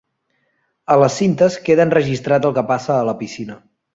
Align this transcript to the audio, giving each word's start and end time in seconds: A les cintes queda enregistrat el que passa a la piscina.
A 0.93 0.97
les 1.03 1.17
cintes 1.21 1.57
queda 1.69 1.85
enregistrat 1.89 2.47
el 2.51 2.57
que 2.57 2.65
passa 2.75 2.95
a 2.99 3.07
la 3.13 3.17
piscina. 3.23 3.63